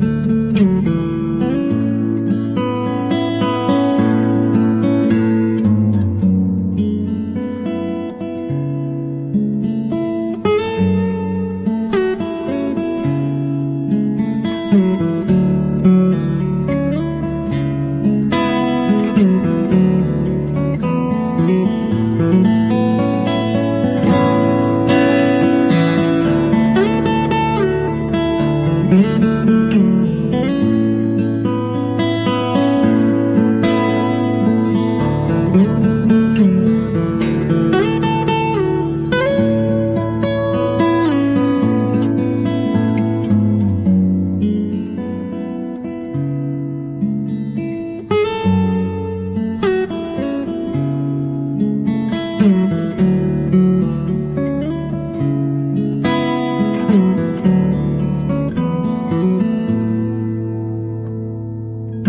[0.00, 0.79] Mm-hmm.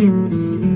[0.01, 0.70] うん。